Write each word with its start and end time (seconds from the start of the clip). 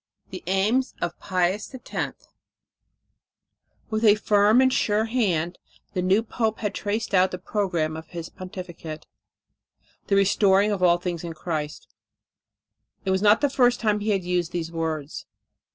VI 0.01 0.29
THE 0.31 0.43
AIMS 0.47 0.95
OF 0.99 1.19
PIUS 1.19 1.75
X 1.75 2.27
With 3.91 4.03
a 4.03 4.15
firm 4.15 4.59
and 4.59 4.73
sure 4.73 5.05
hand 5.05 5.59
the 5.93 6.01
new 6.01 6.23
pope 6.23 6.57
had 6.61 6.73
traced 6.73 7.13
out 7.13 7.29
the 7.29 7.37
programme 7.37 7.95
of 7.95 8.07
his 8.07 8.27
pontificate 8.27 9.05
the 10.07 10.15
restoring 10.15 10.71
of 10.71 10.81
all 10.81 10.97
things 10.97 11.23
in 11.23 11.33
Christ. 11.33 11.87
It 13.05 13.11
was 13.11 13.21
not 13.21 13.41
the 13.41 13.47
first 13.51 13.79
time 13.79 13.99
he 13.99 14.09
had 14.09 14.23
used 14.23 14.51
these 14.51 14.71
words. 14.71 15.27